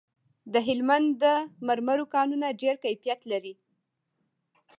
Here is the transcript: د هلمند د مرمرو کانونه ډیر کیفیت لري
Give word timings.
د 0.53 0.55
هلمند 0.67 1.07
د 1.23 1.23
مرمرو 1.67 2.05
کانونه 2.15 2.47
ډیر 2.61 2.75
کیفیت 2.83 3.19
لري 3.31 3.53